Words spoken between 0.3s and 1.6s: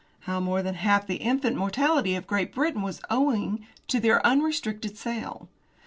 more than half the infant